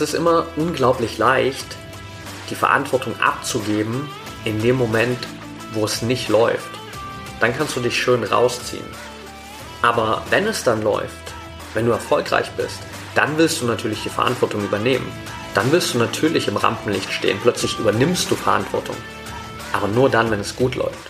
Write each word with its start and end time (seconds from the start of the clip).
Es 0.00 0.08
ist 0.08 0.14
immer 0.14 0.46
unglaublich 0.56 1.18
leicht, 1.18 1.76
die 2.48 2.54
Verantwortung 2.54 3.20
abzugeben 3.20 4.08
in 4.46 4.62
dem 4.62 4.76
Moment, 4.76 5.18
wo 5.74 5.84
es 5.84 6.00
nicht 6.00 6.30
läuft. 6.30 6.70
Dann 7.38 7.54
kannst 7.54 7.76
du 7.76 7.80
dich 7.80 8.00
schön 8.00 8.24
rausziehen. 8.24 8.86
Aber 9.82 10.22
wenn 10.30 10.46
es 10.46 10.64
dann 10.64 10.80
läuft, 10.80 11.34
wenn 11.74 11.84
du 11.84 11.92
erfolgreich 11.92 12.50
bist, 12.52 12.78
dann 13.14 13.36
willst 13.36 13.60
du 13.60 13.66
natürlich 13.66 14.02
die 14.02 14.08
Verantwortung 14.08 14.64
übernehmen. 14.64 15.12
Dann 15.52 15.70
willst 15.70 15.92
du 15.92 15.98
natürlich 15.98 16.48
im 16.48 16.56
Rampenlicht 16.56 17.12
stehen. 17.12 17.38
Plötzlich 17.42 17.78
übernimmst 17.78 18.30
du 18.30 18.36
Verantwortung. 18.36 18.96
Aber 19.74 19.88
nur 19.88 20.08
dann, 20.08 20.30
wenn 20.30 20.40
es 20.40 20.56
gut 20.56 20.76
läuft. 20.76 21.09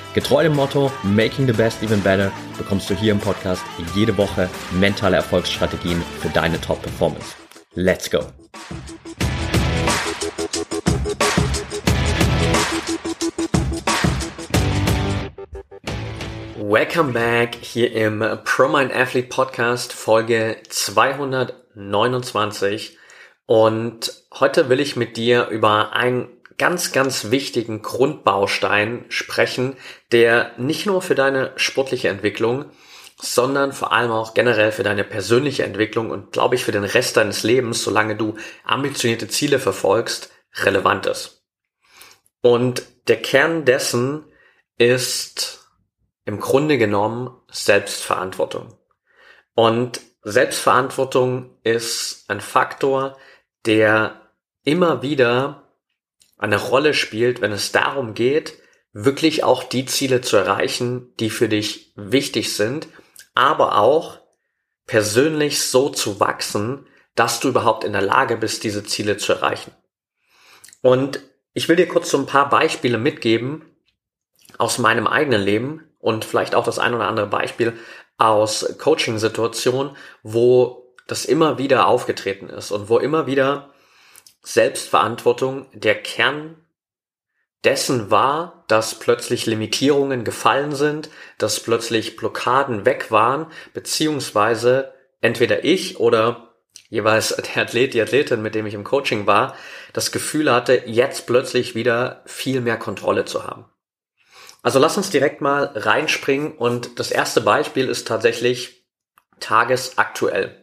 Getreu 0.13 0.43
dem 0.43 0.57
Motto 0.57 0.91
Making 1.03 1.47
the 1.47 1.53
Best 1.53 1.81
Even 1.81 2.03
Better 2.03 2.33
bekommst 2.57 2.89
du 2.89 2.93
hier 2.93 3.13
im 3.13 3.19
Podcast 3.19 3.63
jede 3.95 4.17
Woche 4.17 4.49
mentale 4.71 5.15
Erfolgsstrategien 5.15 6.03
für 6.19 6.27
deine 6.27 6.59
Top-Performance. 6.59 7.37
Let's 7.75 8.11
go! 8.11 8.19
Welcome 16.57 17.13
back 17.13 17.55
hier 17.55 17.93
im 17.93 18.19
Pro 18.43 18.67
Mind 18.67 18.93
Athlete 18.93 19.29
Podcast 19.29 19.93
Folge 19.93 20.57
229 20.67 22.97
und 23.45 24.13
heute 24.37 24.67
will 24.67 24.81
ich 24.81 24.97
mit 24.97 25.15
dir 25.15 25.47
über 25.47 25.93
ein 25.93 26.27
ganz, 26.57 26.91
ganz 26.91 27.31
wichtigen 27.31 27.81
Grundbaustein 27.81 29.05
sprechen, 29.09 29.75
der 30.11 30.51
nicht 30.57 30.85
nur 30.85 31.01
für 31.01 31.15
deine 31.15 31.53
sportliche 31.55 32.09
Entwicklung, 32.09 32.65
sondern 33.19 33.71
vor 33.71 33.91
allem 33.91 34.11
auch 34.11 34.33
generell 34.33 34.71
für 34.71 34.83
deine 34.83 35.03
persönliche 35.03 35.63
Entwicklung 35.63 36.09
und 36.09 36.31
glaube 36.31 36.55
ich 36.55 36.63
für 36.63 36.71
den 36.71 36.83
Rest 36.83 37.17
deines 37.17 37.43
Lebens, 37.43 37.83
solange 37.83 38.15
du 38.15 38.35
ambitionierte 38.63 39.27
Ziele 39.27 39.59
verfolgst, 39.59 40.31
relevant 40.55 41.05
ist. 41.05 41.43
Und 42.41 42.83
der 43.07 43.21
Kern 43.21 43.65
dessen 43.65 44.25
ist 44.77 45.69
im 46.25 46.39
Grunde 46.39 46.77
genommen 46.77 47.35
Selbstverantwortung. 47.51 48.73
Und 49.53 50.01
Selbstverantwortung 50.23 51.57
ist 51.63 52.29
ein 52.29 52.41
Faktor, 52.41 53.17
der 53.65 54.31
immer 54.63 55.01
wieder 55.01 55.60
eine 56.41 56.57
Rolle 56.57 56.93
spielt, 56.93 57.39
wenn 57.39 57.51
es 57.51 57.71
darum 57.71 58.13
geht, 58.13 58.55
wirklich 58.93 59.43
auch 59.43 59.63
die 59.63 59.85
Ziele 59.85 60.21
zu 60.21 60.35
erreichen, 60.35 61.13
die 61.19 61.29
für 61.29 61.47
dich 61.47 61.93
wichtig 61.95 62.55
sind, 62.55 62.87
aber 63.35 63.77
auch 63.77 64.19
persönlich 64.85 65.61
so 65.61 65.89
zu 65.89 66.19
wachsen, 66.19 66.87
dass 67.15 67.39
du 67.39 67.49
überhaupt 67.49 67.83
in 67.83 67.93
der 67.93 68.01
Lage 68.01 68.37
bist, 68.37 68.63
diese 68.63 68.83
Ziele 68.83 69.17
zu 69.17 69.33
erreichen. 69.33 69.71
Und 70.81 71.21
ich 71.53 71.69
will 71.69 71.75
dir 71.75 71.87
kurz 71.87 72.09
so 72.09 72.17
ein 72.17 72.25
paar 72.25 72.49
Beispiele 72.49 72.97
mitgeben 72.97 73.63
aus 74.57 74.79
meinem 74.79 75.07
eigenen 75.07 75.41
Leben 75.41 75.87
und 75.99 76.25
vielleicht 76.25 76.55
auch 76.55 76.65
das 76.65 76.79
ein 76.79 76.93
oder 76.93 77.07
andere 77.07 77.27
Beispiel 77.27 77.77
aus 78.17 78.77
Coaching-Situationen, 78.79 79.95
wo 80.23 80.95
das 81.07 81.25
immer 81.25 81.57
wieder 81.57 81.87
aufgetreten 81.87 82.49
ist 82.49 82.71
und 82.71 82.89
wo 82.89 82.97
immer 82.97 83.27
wieder 83.27 83.73
Selbstverantwortung 84.41 85.67
der 85.73 86.01
Kern 86.01 86.55
dessen 87.63 88.09
war, 88.09 88.63
dass 88.67 88.97
plötzlich 88.97 89.45
Limitierungen 89.45 90.23
gefallen 90.23 90.73
sind, 90.73 91.09
dass 91.37 91.59
plötzlich 91.59 92.15
Blockaden 92.15 92.85
weg 92.85 93.11
waren, 93.11 93.47
beziehungsweise 93.73 94.93
entweder 95.21 95.63
ich 95.63 95.99
oder 95.99 96.55
jeweils 96.89 97.35
der 97.55 97.63
Athlet, 97.63 97.93
die 97.93 98.01
Athletin, 98.01 98.41
mit 98.41 98.55
dem 98.55 98.65
ich 98.65 98.73
im 98.73 98.83
Coaching 98.83 99.27
war, 99.27 99.55
das 99.93 100.11
Gefühl 100.11 100.51
hatte, 100.51 100.83
jetzt 100.85 101.27
plötzlich 101.27 101.75
wieder 101.75 102.23
viel 102.25 102.61
mehr 102.61 102.77
Kontrolle 102.77 103.25
zu 103.25 103.45
haben. 103.45 103.65
Also 104.63 104.77
lass 104.77 104.97
uns 104.97 105.09
direkt 105.09 105.41
mal 105.41 105.71
reinspringen 105.75 106.53
und 106.53 106.99
das 106.99 107.11
erste 107.11 107.41
Beispiel 107.41 107.89
ist 107.89 108.07
tatsächlich 108.07 108.85
tagesaktuell. 109.39 110.60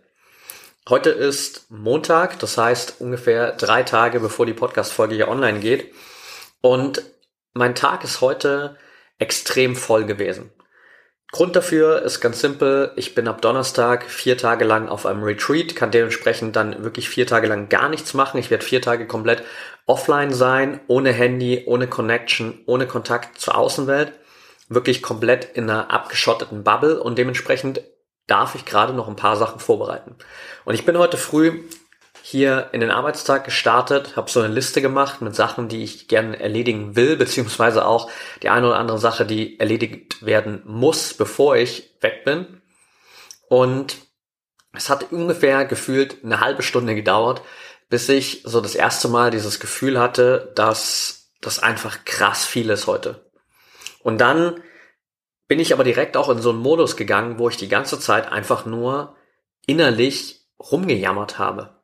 Heute 0.89 1.11
ist 1.11 1.71
Montag, 1.71 2.39
das 2.39 2.57
heißt 2.57 2.95
ungefähr 3.01 3.53
drei 3.53 3.83
Tage 3.83 4.21
bevor 4.21 4.47
die 4.47 4.55
Podcast-Folge 4.55 5.17
hier 5.17 5.29
online 5.29 5.61
geht. 5.61 5.93
Und 6.63 7.03
mein 7.53 7.75
Tag 7.75 8.05
ist 8.05 8.23
heute 8.23 8.79
extrem 9.19 9.77
voll 9.77 10.07
gewesen. 10.07 10.51
Grund 11.31 11.57
dafür 11.57 12.01
ist 12.01 12.21
ganz 12.23 12.41
simpel. 12.41 12.93
Ich 12.97 13.15
bin 13.15 13.29
ab 13.29 13.43
Donnerstag 13.43 14.09
vier 14.09 14.39
Tage 14.39 14.65
lang 14.65 14.89
auf 14.89 15.05
einem 15.05 15.23
Retreat, 15.23 15.77
kann 15.77 15.91
dementsprechend 15.91 16.57
dann 16.57 16.83
wirklich 16.83 17.11
vier 17.11 17.27
Tage 17.27 17.49
lang 17.49 17.69
gar 17.69 17.91
nichts 17.91 18.15
machen. 18.15 18.39
Ich 18.39 18.51
werde 18.51 18.65
vier 18.65 18.81
Tage 18.81 19.07
komplett 19.07 19.43
offline 19.85 20.33
sein, 20.33 20.81
ohne 20.87 21.13
Handy, 21.13 21.65
ohne 21.67 21.87
Connection, 21.87 22.61
ohne 22.65 22.87
Kontakt 22.87 23.39
zur 23.39 23.59
Außenwelt. 23.59 24.13
Wirklich 24.71 25.03
komplett 25.03 25.55
in 25.55 25.69
einer 25.69 25.91
abgeschotteten 25.91 26.65
Bubble 26.65 26.99
und 26.99 27.19
dementsprechend 27.19 27.83
darf 28.29 28.55
ich 28.55 28.65
gerade 28.65 28.93
noch 28.93 29.09
ein 29.09 29.17
paar 29.17 29.37
Sachen 29.37 29.59
vorbereiten. 29.59 30.15
Und 30.65 30.75
ich 30.75 30.87
bin 30.87 30.97
heute 30.97 31.17
früh 31.17 31.65
hier 32.23 32.69
in 32.73 32.81
den 32.81 32.91
Arbeitstag 32.91 33.45
gestartet, 33.45 34.17
habe 34.17 34.31
so 34.31 34.41
eine 34.41 34.53
Liste 34.53 34.83
gemacht 34.83 35.23
mit 35.23 35.35
Sachen, 35.35 35.69
die 35.69 35.83
ich 35.83 36.09
gerne 36.09 36.39
erledigen 36.39 36.95
will, 36.95 37.17
beziehungsweise 37.17 37.87
auch 37.87 38.11
die 38.43 38.51
eine 38.51 38.69
oder 38.69 38.79
andere 38.79 38.99
Sache, 38.99 39.25
die 39.25 39.59
erledigt 39.59 40.25
werden 40.25 40.63
muss, 40.67 41.15
bevor 41.15 41.57
ich 41.57 41.91
weg 42.01 42.25
bin. 42.25 42.61
Und 43.49 43.97
es 44.75 44.91
hat 44.91 45.11
ungefähr 45.11 45.65
gefühlt 45.65 46.23
eine 46.23 46.41
halbe 46.41 46.63
Stunde 46.63 46.95
gedauert, 46.95 47.41
bis 47.89 48.09
ich 48.11 48.43
so 48.45 48.61
das 48.61 48.75
erste 48.75 49.09
Mal 49.09 49.31
dieses 49.31 49.59
Gefühl 49.59 49.99
hatte, 49.99 50.53
dass 50.55 51.31
das 51.41 51.59
einfach 51.59 52.05
krass 52.05 52.45
viel 52.45 52.69
ist 52.69 52.87
heute. 52.87 53.25
Und 54.03 54.21
dann 54.21 54.63
bin 55.49 55.59
ich 55.59 55.73
aber 55.73 55.83
direkt 55.83 56.17
auch 56.17 56.29
in 56.29 56.41
so 56.41 56.51
einen 56.51 56.61
Modus 56.61 56.97
gegangen, 56.97 57.39
wo 57.39 57.49
ich 57.49 57.57
die 57.57 57.69
ganze 57.69 57.99
Zeit 57.99 58.31
einfach 58.31 58.67
nur 58.67 59.17
innerlich 59.67 60.47
rumgejammert 60.61 61.39
habe. 61.39 61.79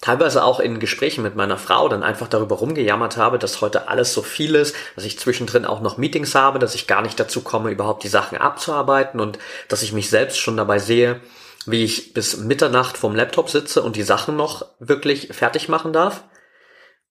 Teilweise 0.00 0.44
auch 0.44 0.58
in 0.58 0.80
Gesprächen 0.80 1.22
mit 1.22 1.36
meiner 1.36 1.56
Frau 1.56 1.88
dann 1.88 2.02
einfach 2.02 2.28
darüber 2.28 2.56
rumgejammert 2.56 3.16
habe, 3.16 3.38
dass 3.38 3.60
heute 3.60 3.88
alles 3.88 4.12
so 4.12 4.22
viel 4.22 4.56
ist, 4.56 4.74
dass 4.96 5.04
ich 5.04 5.18
zwischendrin 5.18 5.64
auch 5.64 5.80
noch 5.80 5.96
Meetings 5.96 6.34
habe, 6.34 6.58
dass 6.58 6.74
ich 6.74 6.88
gar 6.88 7.00
nicht 7.00 7.18
dazu 7.18 7.42
komme, 7.42 7.70
überhaupt 7.70 8.02
die 8.02 8.08
Sachen 8.08 8.36
abzuarbeiten 8.36 9.20
und 9.20 9.38
dass 9.68 9.82
ich 9.82 9.92
mich 9.92 10.10
selbst 10.10 10.38
schon 10.38 10.56
dabei 10.56 10.80
sehe, 10.80 11.20
wie 11.66 11.84
ich 11.84 12.12
bis 12.12 12.36
Mitternacht 12.36 12.98
vorm 12.98 13.14
Laptop 13.14 13.48
sitze 13.48 13.82
und 13.82 13.96
die 13.96 14.02
Sachen 14.02 14.36
noch 14.36 14.66
wirklich 14.80 15.28
fertig 15.28 15.68
machen 15.68 15.92
darf. 15.92 16.24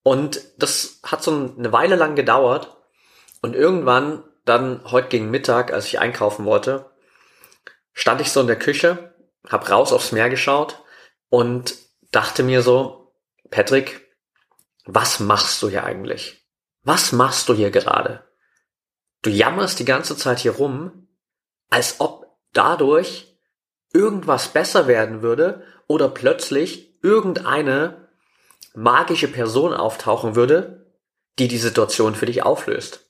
Und 0.03 0.41
das 0.57 0.99
hat 1.03 1.23
so 1.23 1.31
eine 1.57 1.71
Weile 1.71 1.95
lang 1.95 2.15
gedauert 2.15 2.75
und 3.41 3.55
irgendwann 3.55 4.23
dann 4.45 4.81
heute 4.91 5.09
gegen 5.09 5.31
Mittag, 5.31 5.71
als 5.71 5.85
ich 5.85 5.99
einkaufen 5.99 6.45
wollte, 6.45 6.91
stand 7.93 8.21
ich 8.21 8.31
so 8.31 8.41
in 8.41 8.47
der 8.47 8.59
Küche, 8.59 9.13
hab 9.47 9.69
raus 9.69 9.93
aufs 9.93 10.11
Meer 10.11 10.29
geschaut 10.29 10.83
und 11.29 11.75
dachte 12.11 12.43
mir 12.43 12.61
so, 12.61 13.13
Patrick, 13.49 14.13
was 14.85 15.19
machst 15.19 15.61
du 15.61 15.69
hier 15.69 15.83
eigentlich? 15.83 16.45
Was 16.83 17.11
machst 17.11 17.47
du 17.47 17.53
hier 17.53 17.71
gerade? 17.71 18.27
Du 19.21 19.29
jammerst 19.29 19.79
die 19.79 19.85
ganze 19.85 20.17
Zeit 20.17 20.39
hier 20.39 20.53
rum, 20.53 21.07
als 21.69 21.99
ob 21.99 22.37
dadurch 22.51 23.39
irgendwas 23.93 24.49
besser 24.49 24.87
werden 24.87 25.21
würde 25.21 25.63
oder 25.87 26.09
plötzlich 26.09 27.01
irgendeine 27.01 28.09
magische 28.73 29.27
Person 29.27 29.73
auftauchen 29.73 30.35
würde, 30.35 30.93
die 31.39 31.47
die 31.47 31.57
Situation 31.57 32.15
für 32.15 32.25
dich 32.25 32.43
auflöst. 32.43 33.09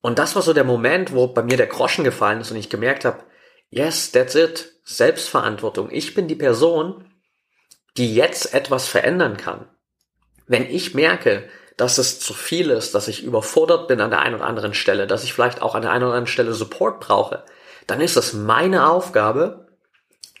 Und 0.00 0.18
das 0.18 0.34
war 0.34 0.42
so 0.42 0.52
der 0.52 0.64
Moment, 0.64 1.12
wo 1.12 1.26
bei 1.28 1.42
mir 1.42 1.56
der 1.56 1.66
Groschen 1.66 2.04
gefallen 2.04 2.40
ist 2.40 2.50
und 2.50 2.56
ich 2.56 2.70
gemerkt 2.70 3.04
habe, 3.04 3.24
yes, 3.70 4.12
that's 4.12 4.34
it. 4.34 4.72
Selbstverantwortung. 4.84 5.90
Ich 5.90 6.14
bin 6.14 6.28
die 6.28 6.34
Person, 6.34 7.04
die 7.96 8.14
jetzt 8.14 8.54
etwas 8.54 8.88
verändern 8.88 9.36
kann. 9.36 9.68
Wenn 10.46 10.68
ich 10.70 10.94
merke, 10.94 11.48
dass 11.76 11.98
es 11.98 12.20
zu 12.20 12.32
viel 12.32 12.70
ist, 12.70 12.94
dass 12.94 13.06
ich 13.06 13.22
überfordert 13.22 13.86
bin 13.86 14.00
an 14.00 14.10
der 14.10 14.20
einen 14.20 14.36
oder 14.36 14.46
anderen 14.46 14.74
Stelle, 14.74 15.06
dass 15.06 15.24
ich 15.24 15.34
vielleicht 15.34 15.62
auch 15.62 15.74
an 15.74 15.82
der 15.82 15.92
einen 15.92 16.04
oder 16.04 16.14
anderen 16.14 16.26
Stelle 16.26 16.52
Support 16.52 17.00
brauche, 17.00 17.44
dann 17.86 18.00
ist 18.00 18.16
es 18.16 18.32
meine 18.32 18.88
Aufgabe, 18.88 19.68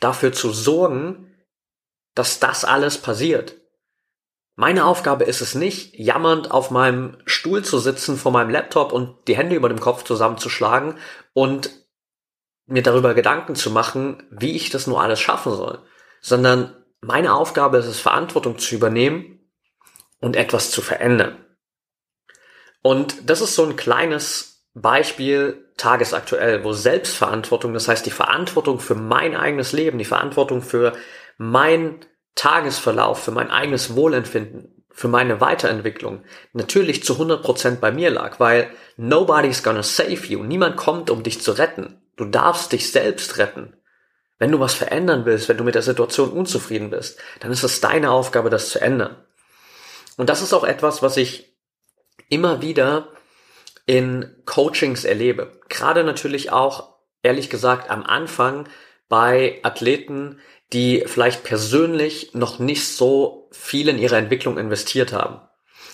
dafür 0.00 0.32
zu 0.32 0.52
sorgen, 0.52 1.34
dass 2.14 2.40
das 2.40 2.64
alles 2.64 2.98
passiert. 2.98 3.56
Meine 4.60 4.86
Aufgabe 4.86 5.22
ist 5.22 5.40
es 5.40 5.54
nicht, 5.54 5.96
jammernd 5.96 6.50
auf 6.50 6.72
meinem 6.72 7.16
Stuhl 7.26 7.64
zu 7.64 7.78
sitzen 7.78 8.16
vor 8.16 8.32
meinem 8.32 8.50
Laptop 8.50 8.92
und 8.92 9.28
die 9.28 9.36
Hände 9.36 9.54
über 9.54 9.68
dem 9.68 9.78
Kopf 9.78 10.02
zusammenzuschlagen 10.02 10.98
und 11.32 11.70
mir 12.66 12.82
darüber 12.82 13.14
Gedanken 13.14 13.54
zu 13.54 13.70
machen, 13.70 14.20
wie 14.32 14.56
ich 14.56 14.70
das 14.70 14.88
nur 14.88 15.00
alles 15.00 15.20
schaffen 15.20 15.54
soll, 15.54 15.78
sondern 16.20 16.74
meine 17.00 17.34
Aufgabe 17.34 17.78
ist 17.78 17.86
es, 17.86 18.00
Verantwortung 18.00 18.58
zu 18.58 18.74
übernehmen 18.74 19.48
und 20.20 20.34
etwas 20.34 20.72
zu 20.72 20.82
verändern. 20.82 21.36
Und 22.82 23.30
das 23.30 23.40
ist 23.40 23.54
so 23.54 23.64
ein 23.64 23.76
kleines 23.76 24.66
Beispiel 24.74 25.70
tagesaktuell, 25.76 26.64
wo 26.64 26.72
Selbstverantwortung, 26.72 27.74
das 27.74 27.86
heißt 27.86 28.04
die 28.04 28.10
Verantwortung 28.10 28.80
für 28.80 28.96
mein 28.96 29.36
eigenes 29.36 29.70
Leben, 29.70 29.98
die 29.98 30.04
Verantwortung 30.04 30.62
für 30.62 30.94
mein 31.36 32.04
Tagesverlauf, 32.38 33.22
für 33.24 33.32
mein 33.32 33.50
eigenes 33.50 33.96
Wohlempfinden, 33.96 34.84
für 34.90 35.08
meine 35.08 35.40
Weiterentwicklung 35.40 36.22
natürlich 36.52 37.02
zu 37.02 37.14
100% 37.14 37.76
bei 37.76 37.90
mir 37.90 38.10
lag, 38.10 38.38
weil 38.38 38.70
nobody's 38.96 39.64
gonna 39.64 39.82
save 39.82 40.24
you. 40.26 40.44
Niemand 40.44 40.76
kommt, 40.76 41.10
um 41.10 41.24
dich 41.24 41.40
zu 41.40 41.52
retten. 41.52 42.00
Du 42.16 42.24
darfst 42.24 42.70
dich 42.70 42.92
selbst 42.92 43.38
retten. 43.38 43.76
Wenn 44.38 44.52
du 44.52 44.60
was 44.60 44.74
verändern 44.74 45.24
willst, 45.24 45.48
wenn 45.48 45.56
du 45.56 45.64
mit 45.64 45.74
der 45.74 45.82
Situation 45.82 46.30
unzufrieden 46.30 46.90
bist, 46.90 47.18
dann 47.40 47.50
ist 47.50 47.64
es 47.64 47.80
deine 47.80 48.12
Aufgabe, 48.12 48.50
das 48.50 48.70
zu 48.70 48.80
ändern. 48.80 49.16
Und 50.16 50.28
das 50.28 50.40
ist 50.40 50.52
auch 50.52 50.64
etwas, 50.64 51.02
was 51.02 51.16
ich 51.16 51.56
immer 52.28 52.62
wieder 52.62 53.08
in 53.84 54.36
Coachings 54.44 55.04
erlebe. 55.04 55.60
Gerade 55.68 56.04
natürlich 56.04 56.52
auch, 56.52 56.94
ehrlich 57.22 57.50
gesagt, 57.50 57.90
am 57.90 58.04
Anfang 58.04 58.68
bei 59.08 59.60
Athleten, 59.62 60.40
die 60.72 61.04
vielleicht 61.06 61.44
persönlich 61.44 62.34
noch 62.34 62.58
nicht 62.58 62.86
so 62.86 63.48
viel 63.52 63.88
in 63.88 63.98
ihre 63.98 64.16
Entwicklung 64.16 64.58
investiert 64.58 65.12
haben. 65.12 65.40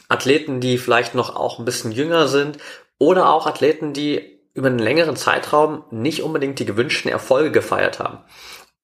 Athleten, 0.08 0.60
die 0.60 0.78
vielleicht 0.78 1.14
noch 1.14 1.36
auch 1.36 1.58
ein 1.58 1.64
bisschen 1.64 1.92
jünger 1.92 2.28
sind 2.28 2.58
oder 2.98 3.30
auch 3.30 3.46
Athleten, 3.46 3.92
die 3.92 4.40
über 4.52 4.68
einen 4.68 4.78
längeren 4.78 5.16
Zeitraum 5.16 5.84
nicht 5.90 6.22
unbedingt 6.22 6.58
die 6.58 6.64
gewünschten 6.64 7.10
Erfolge 7.10 7.50
gefeiert 7.50 7.98
haben. 7.98 8.24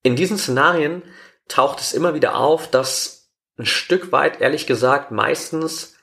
In 0.02 0.16
diesen 0.16 0.38
Szenarien 0.38 1.02
taucht 1.48 1.80
es 1.80 1.92
immer 1.92 2.14
wieder 2.14 2.36
auf, 2.36 2.68
dass 2.68 3.30
ein 3.58 3.66
Stück 3.66 4.12
weit, 4.12 4.40
ehrlich 4.40 4.66
gesagt, 4.66 5.10
meistens 5.10 5.94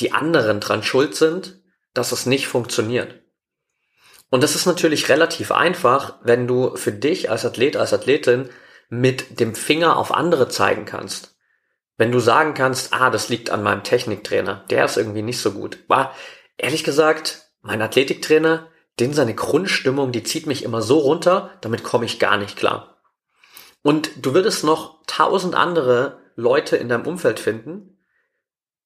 die 0.00 0.12
anderen 0.12 0.60
dran 0.60 0.82
schuld 0.82 1.14
sind, 1.14 1.60
dass 1.94 2.12
es 2.12 2.26
nicht 2.26 2.46
funktioniert. 2.46 3.21
Und 4.32 4.42
das 4.42 4.54
ist 4.54 4.64
natürlich 4.64 5.10
relativ 5.10 5.52
einfach, 5.52 6.14
wenn 6.22 6.46
du 6.46 6.74
für 6.74 6.90
dich 6.90 7.28
als 7.28 7.44
Athlet, 7.44 7.76
als 7.76 7.92
Athletin 7.92 8.48
mit 8.88 9.40
dem 9.40 9.54
Finger 9.54 9.98
auf 9.98 10.10
andere 10.10 10.48
zeigen 10.48 10.86
kannst. 10.86 11.36
Wenn 11.98 12.12
du 12.12 12.18
sagen 12.18 12.54
kannst, 12.54 12.94
ah, 12.94 13.10
das 13.10 13.28
liegt 13.28 13.50
an 13.50 13.62
meinem 13.62 13.82
Techniktrainer, 13.82 14.64
der 14.70 14.86
ist 14.86 14.96
irgendwie 14.96 15.20
nicht 15.20 15.38
so 15.38 15.52
gut. 15.52 15.80
War, 15.86 16.16
ehrlich 16.56 16.82
gesagt, 16.82 17.50
mein 17.60 17.82
Athletiktrainer, 17.82 18.68
den 18.98 19.12
seine 19.12 19.34
Grundstimmung, 19.34 20.12
die 20.12 20.22
zieht 20.22 20.46
mich 20.46 20.64
immer 20.64 20.80
so 20.80 21.00
runter, 21.00 21.50
damit 21.60 21.84
komme 21.84 22.06
ich 22.06 22.18
gar 22.18 22.38
nicht 22.38 22.56
klar. 22.56 23.02
Und 23.82 24.12
du 24.24 24.32
würdest 24.32 24.64
noch 24.64 25.02
tausend 25.06 25.54
andere 25.54 26.20
Leute 26.36 26.78
in 26.78 26.88
deinem 26.88 27.06
Umfeld 27.06 27.38
finden, 27.38 27.91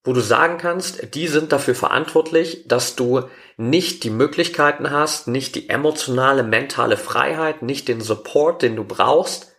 wo 0.06 0.12
du 0.12 0.20
sagen 0.20 0.56
kannst, 0.56 1.14
die 1.14 1.26
sind 1.26 1.50
dafür 1.50 1.74
verantwortlich, 1.74 2.68
dass 2.68 2.94
du 2.94 3.28
nicht 3.56 4.04
die 4.04 4.10
Möglichkeiten 4.10 4.90
hast, 4.92 5.26
nicht 5.26 5.56
die 5.56 5.68
emotionale, 5.68 6.44
mentale 6.44 6.96
Freiheit, 6.96 7.62
nicht 7.62 7.88
den 7.88 8.00
Support, 8.00 8.62
den 8.62 8.76
du 8.76 8.84
brauchst, 8.84 9.52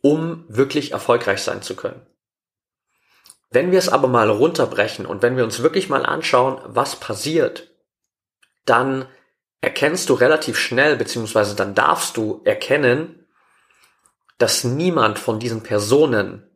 um 0.00 0.44
wirklich 0.48 0.92
erfolgreich 0.92 1.42
sein 1.42 1.60
zu 1.60 1.76
können. 1.76 2.06
Wenn 3.50 3.70
wir 3.70 3.78
es 3.78 3.90
aber 3.90 4.08
mal 4.08 4.30
runterbrechen 4.30 5.04
und 5.04 5.20
wenn 5.20 5.36
wir 5.36 5.44
uns 5.44 5.62
wirklich 5.62 5.90
mal 5.90 6.06
anschauen, 6.06 6.58
was 6.64 6.96
passiert, 6.96 7.70
dann 8.64 9.06
erkennst 9.60 10.08
du 10.08 10.14
relativ 10.14 10.58
schnell, 10.58 10.96
beziehungsweise 10.96 11.54
dann 11.54 11.74
darfst 11.74 12.16
du 12.16 12.40
erkennen, 12.44 13.26
dass 14.38 14.64
niemand 14.64 15.18
von 15.18 15.38
diesen 15.38 15.62
Personen 15.62 16.50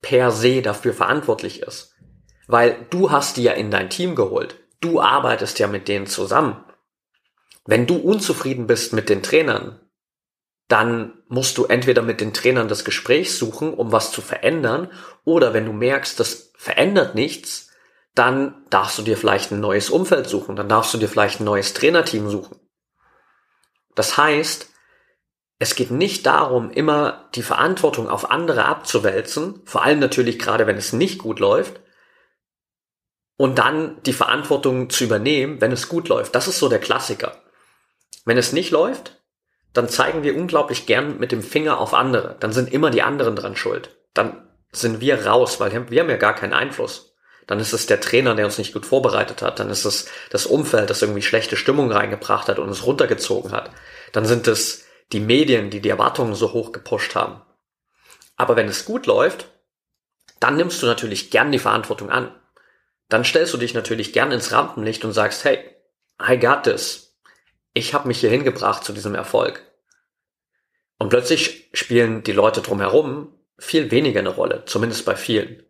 per 0.00 0.32
se 0.32 0.62
dafür 0.62 0.94
verantwortlich 0.94 1.62
ist. 1.62 1.91
Weil 2.52 2.86
du 2.90 3.10
hast 3.10 3.38
die 3.38 3.44
ja 3.44 3.52
in 3.52 3.70
dein 3.70 3.88
Team 3.88 4.14
geholt. 4.14 4.56
Du 4.82 5.00
arbeitest 5.00 5.58
ja 5.58 5.68
mit 5.68 5.88
denen 5.88 6.06
zusammen. 6.06 6.62
Wenn 7.64 7.86
du 7.86 7.96
unzufrieden 7.96 8.66
bist 8.66 8.92
mit 8.92 9.08
den 9.08 9.22
Trainern, 9.22 9.80
dann 10.68 11.14
musst 11.28 11.56
du 11.56 11.64
entweder 11.64 12.02
mit 12.02 12.20
den 12.20 12.34
Trainern 12.34 12.68
das 12.68 12.84
Gespräch 12.84 13.34
suchen, 13.34 13.72
um 13.72 13.90
was 13.90 14.12
zu 14.12 14.20
verändern, 14.20 14.90
oder 15.24 15.54
wenn 15.54 15.64
du 15.64 15.72
merkst, 15.72 16.20
das 16.20 16.52
verändert 16.58 17.14
nichts, 17.14 17.70
dann 18.14 18.66
darfst 18.68 18.98
du 18.98 19.02
dir 19.02 19.16
vielleicht 19.16 19.50
ein 19.50 19.60
neues 19.60 19.88
Umfeld 19.88 20.28
suchen, 20.28 20.54
dann 20.54 20.68
darfst 20.68 20.92
du 20.92 20.98
dir 20.98 21.08
vielleicht 21.08 21.40
ein 21.40 21.44
neues 21.44 21.72
Trainerteam 21.72 22.28
suchen. 22.28 22.60
Das 23.94 24.18
heißt, 24.18 24.68
es 25.58 25.74
geht 25.74 25.90
nicht 25.90 26.26
darum, 26.26 26.70
immer 26.70 27.30
die 27.34 27.42
Verantwortung 27.42 28.10
auf 28.10 28.30
andere 28.30 28.66
abzuwälzen, 28.66 29.62
vor 29.64 29.84
allem 29.84 30.00
natürlich 30.00 30.38
gerade, 30.38 30.66
wenn 30.66 30.76
es 30.76 30.92
nicht 30.92 31.18
gut 31.18 31.40
läuft, 31.40 31.80
und 33.36 33.58
dann 33.58 34.02
die 34.04 34.12
Verantwortung 34.12 34.90
zu 34.90 35.04
übernehmen, 35.04 35.60
wenn 35.60 35.72
es 35.72 35.88
gut 35.88 36.08
läuft. 36.08 36.34
Das 36.34 36.48
ist 36.48 36.58
so 36.58 36.68
der 36.68 36.78
Klassiker. 36.78 37.42
Wenn 38.24 38.38
es 38.38 38.52
nicht 38.52 38.70
läuft, 38.70 39.20
dann 39.72 39.88
zeigen 39.88 40.22
wir 40.22 40.36
unglaublich 40.36 40.86
gern 40.86 41.18
mit 41.18 41.32
dem 41.32 41.42
Finger 41.42 41.78
auf 41.78 41.94
andere. 41.94 42.36
Dann 42.40 42.52
sind 42.52 42.72
immer 42.72 42.90
die 42.90 43.02
anderen 43.02 43.36
dran 43.36 43.56
schuld. 43.56 43.96
Dann 44.14 44.48
sind 44.70 45.00
wir 45.00 45.26
raus, 45.26 45.60
weil 45.60 45.72
wir 45.90 46.00
haben 46.00 46.10
ja 46.10 46.16
gar 46.16 46.34
keinen 46.34 46.52
Einfluss. 46.52 47.14
Dann 47.46 47.58
ist 47.58 47.72
es 47.72 47.86
der 47.86 48.00
Trainer, 48.00 48.34
der 48.34 48.44
uns 48.44 48.58
nicht 48.58 48.72
gut 48.72 48.86
vorbereitet 48.86 49.42
hat. 49.42 49.58
Dann 49.58 49.70
ist 49.70 49.84
es 49.84 50.08
das 50.30 50.46
Umfeld, 50.46 50.90
das 50.90 51.02
irgendwie 51.02 51.22
schlechte 51.22 51.56
Stimmung 51.56 51.90
reingebracht 51.90 52.48
hat 52.48 52.58
und 52.58 52.68
uns 52.68 52.86
runtergezogen 52.86 53.52
hat. 53.52 53.70
Dann 54.12 54.26
sind 54.26 54.46
es 54.46 54.84
die 55.12 55.20
Medien, 55.20 55.70
die 55.70 55.80
die 55.80 55.88
Erwartungen 55.88 56.34
so 56.34 56.52
hoch 56.52 56.72
gepusht 56.72 57.14
haben. 57.14 57.42
Aber 58.36 58.56
wenn 58.56 58.68
es 58.68 58.84
gut 58.84 59.06
läuft, 59.06 59.48
dann 60.40 60.56
nimmst 60.56 60.82
du 60.82 60.86
natürlich 60.86 61.30
gern 61.30 61.52
die 61.52 61.58
Verantwortung 61.58 62.10
an. 62.10 62.34
Dann 63.12 63.24
stellst 63.24 63.52
du 63.52 63.58
dich 63.58 63.74
natürlich 63.74 64.12
gern 64.12 64.32
ins 64.32 64.52
Rampenlicht 64.52 65.04
und 65.04 65.12
sagst, 65.12 65.44
hey, 65.44 65.58
I 66.20 66.38
got 66.38 66.64
this 66.64 67.12
ich 67.74 67.94
habe 67.94 68.08
mich 68.08 68.20
hier 68.20 68.30
hingebracht 68.30 68.84
zu 68.84 68.92
diesem 68.92 69.14
Erfolg. 69.14 69.62
Und 70.98 71.08
plötzlich 71.08 71.70
spielen 71.72 72.22
die 72.22 72.32
Leute 72.32 72.60
drumherum 72.60 73.34
viel 73.58 73.90
weniger 73.90 74.20
eine 74.20 74.28
Rolle, 74.28 74.64
zumindest 74.66 75.04
bei 75.04 75.16
vielen. 75.16 75.62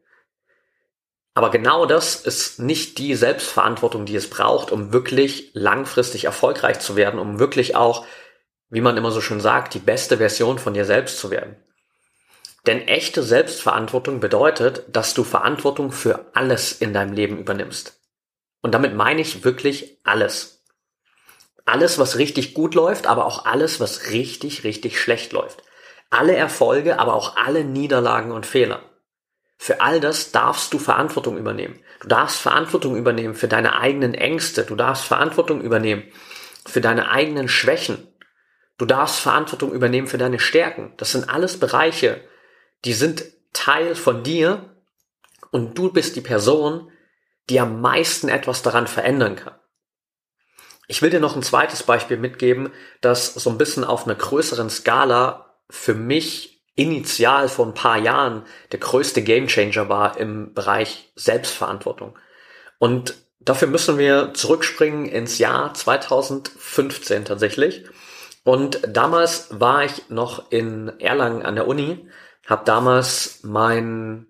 Aber 1.34 1.50
genau 1.50 1.86
das 1.86 2.16
ist 2.16 2.58
nicht 2.58 2.98
die 2.98 3.14
Selbstverantwortung, 3.14 4.04
die 4.04 4.16
es 4.16 4.28
braucht, 4.28 4.70
um 4.70 4.92
wirklich 4.92 5.50
langfristig 5.54 6.24
erfolgreich 6.24 6.80
zu 6.80 6.96
werden, 6.96 7.18
um 7.18 7.38
wirklich 7.38 7.74
auch, 7.74 8.06
wie 8.68 8.82
man 8.82 8.96
immer 8.96 9.10
so 9.10 9.20
schön 9.20 9.40
sagt, 9.40 9.72
die 9.72 9.78
beste 9.78 10.18
Version 10.18 10.58
von 10.58 10.74
dir 10.74 10.84
selbst 10.84 11.18
zu 11.18 11.30
werden. 11.30 11.56
Denn 12.66 12.86
echte 12.86 13.22
Selbstverantwortung 13.22 14.20
bedeutet, 14.20 14.84
dass 14.88 15.14
du 15.14 15.24
Verantwortung 15.24 15.90
für 15.92 16.26
alles 16.34 16.72
in 16.72 16.92
deinem 16.92 17.12
Leben 17.12 17.38
übernimmst. 17.38 17.98
Und 18.60 18.72
damit 18.72 18.94
meine 18.94 19.20
ich 19.20 19.44
wirklich 19.44 19.98
alles 20.04 20.62
alles, 21.64 21.98
was 21.98 22.18
richtig 22.18 22.54
gut 22.54 22.74
läuft, 22.74 23.06
aber 23.06 23.26
auch 23.26 23.46
alles, 23.46 23.80
was 23.80 24.10
richtig, 24.10 24.64
richtig 24.64 25.00
schlecht 25.00 25.32
läuft. 25.32 25.62
Alle 26.10 26.34
Erfolge, 26.34 26.98
aber 26.98 27.14
auch 27.14 27.36
alle 27.36 27.64
Niederlagen 27.64 28.32
und 28.32 28.46
Fehler. 28.46 28.82
Für 29.58 29.80
all 29.80 30.00
das 30.00 30.32
darfst 30.32 30.74
du 30.74 30.78
Verantwortung 30.78 31.38
übernehmen. 31.38 31.78
Du 32.00 32.08
darfst 32.08 32.38
Verantwortung 32.38 32.96
übernehmen 32.96 33.34
für 33.34 33.46
deine 33.46 33.78
eigenen 33.78 34.12
Ängste. 34.12 34.64
Du 34.64 34.74
darfst 34.74 35.04
Verantwortung 35.04 35.60
übernehmen 35.60 36.02
für 36.66 36.80
deine 36.80 37.10
eigenen 37.10 37.48
Schwächen. 37.48 38.08
Du 38.76 38.84
darfst 38.84 39.20
Verantwortung 39.20 39.72
übernehmen 39.72 40.08
für 40.08 40.18
deine 40.18 40.40
Stärken. 40.40 40.92
Das 40.96 41.12
sind 41.12 41.30
alles 41.30 41.60
Bereiche, 41.60 42.20
die 42.84 42.92
sind 42.92 43.24
Teil 43.52 43.94
von 43.94 44.22
dir 44.22 44.76
und 45.50 45.76
du 45.78 45.92
bist 45.92 46.16
die 46.16 46.20
Person, 46.20 46.90
die 47.50 47.60
am 47.60 47.80
meisten 47.80 48.28
etwas 48.28 48.62
daran 48.62 48.86
verändern 48.86 49.36
kann. 49.36 49.54
Ich 50.88 51.02
will 51.02 51.10
dir 51.10 51.20
noch 51.20 51.36
ein 51.36 51.42
zweites 51.42 51.82
Beispiel 51.84 52.16
mitgeben, 52.16 52.72
das 53.00 53.34
so 53.34 53.50
ein 53.50 53.58
bisschen 53.58 53.84
auf 53.84 54.04
einer 54.04 54.14
größeren 54.14 54.68
Skala 54.68 55.56
für 55.70 55.94
mich 55.94 56.52
initial 56.74 57.48
vor 57.48 57.66
ein 57.66 57.74
paar 57.74 57.98
Jahren 57.98 58.44
der 58.72 58.80
größte 58.80 59.22
Gamechanger 59.22 59.88
war 59.88 60.16
im 60.18 60.54
Bereich 60.54 61.12
Selbstverantwortung. 61.14 62.18
Und 62.78 63.14
dafür 63.40 63.68
müssen 63.68 63.98
wir 63.98 64.34
zurückspringen 64.34 65.06
ins 65.06 65.38
Jahr 65.38 65.74
2015 65.74 67.24
tatsächlich. 67.24 67.84
Und 68.44 68.80
damals 68.88 69.48
war 69.60 69.84
ich 69.84 70.08
noch 70.08 70.50
in 70.50 70.88
Erlangen 70.98 71.42
an 71.42 71.54
der 71.54 71.68
Uni, 71.68 72.08
habe 72.46 72.64
damals 72.64 73.40
mein 73.42 74.26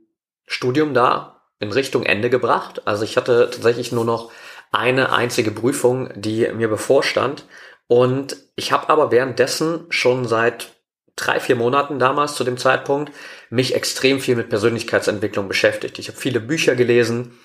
Studium 0.46 0.94
da 0.94 1.42
in 1.60 1.72
Richtung 1.72 2.04
Ende 2.04 2.30
gebracht. 2.30 2.86
Also 2.86 3.04
ich 3.04 3.16
hatte 3.16 3.48
tatsächlich 3.50 3.92
nur 3.92 4.04
noch 4.04 4.32
eine 4.72 5.12
einzige 5.12 5.50
Prüfung, 5.50 6.10
die 6.14 6.48
mir 6.52 6.68
bevorstand. 6.68 7.44
Und 7.86 8.36
ich 8.56 8.72
habe 8.72 8.88
aber 8.88 9.10
währenddessen 9.10 9.86
schon 9.90 10.26
seit 10.26 10.72
drei, 11.14 11.40
vier 11.40 11.56
Monaten 11.56 11.98
damals 11.98 12.34
zu 12.34 12.44
dem 12.44 12.56
Zeitpunkt 12.56 13.12
mich 13.50 13.74
extrem 13.74 14.18
viel 14.18 14.34
mit 14.34 14.48
Persönlichkeitsentwicklung 14.48 15.46
beschäftigt. 15.46 15.98
Ich 15.98 16.08
habe 16.08 16.18
viele 16.18 16.40
Bücher 16.40 16.74
gelesen. 16.74 17.38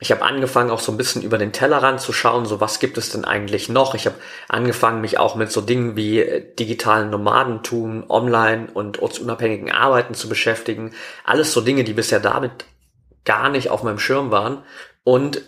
Ich 0.00 0.12
habe 0.12 0.22
angefangen, 0.22 0.70
auch 0.70 0.78
so 0.78 0.92
ein 0.92 0.96
bisschen 0.96 1.22
über 1.22 1.38
den 1.38 1.52
Tellerrand 1.52 2.00
zu 2.00 2.12
schauen, 2.12 2.46
so 2.46 2.60
was 2.60 2.78
gibt 2.78 2.98
es 2.98 3.10
denn 3.10 3.24
eigentlich 3.24 3.68
noch. 3.68 3.96
Ich 3.96 4.06
habe 4.06 4.16
angefangen, 4.48 5.00
mich 5.00 5.18
auch 5.18 5.34
mit 5.34 5.50
so 5.50 5.60
Dingen 5.60 5.96
wie 5.96 6.20
äh, 6.20 6.54
digitalen 6.54 7.10
Nomadentum, 7.10 8.08
Online 8.08 8.68
und 8.72 9.00
ortsunabhängigen 9.00 9.72
Arbeiten 9.72 10.14
zu 10.14 10.28
beschäftigen. 10.28 10.94
Alles 11.24 11.52
so 11.52 11.60
Dinge, 11.60 11.82
die 11.82 11.94
bisher 11.94 12.20
damit 12.20 12.64
gar 13.24 13.48
nicht 13.48 13.70
auf 13.70 13.82
meinem 13.82 13.98
Schirm 13.98 14.30
waren. 14.30 14.62
Und 15.02 15.42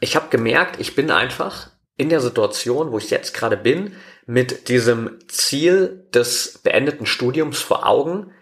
ich 0.00 0.16
habe 0.16 0.28
gemerkt, 0.28 0.78
ich 0.78 0.94
bin 0.94 1.10
einfach 1.10 1.70
in 1.96 2.10
der 2.10 2.20
Situation, 2.20 2.92
wo 2.92 2.98
ich 2.98 3.08
jetzt 3.08 3.32
gerade 3.32 3.56
bin, 3.56 3.94
mit 4.26 4.68
diesem 4.68 5.18
Ziel 5.28 6.08
des 6.14 6.58
beendeten 6.62 7.06
Studiums 7.06 7.60
vor 7.60 7.86
Augen, 7.86 8.32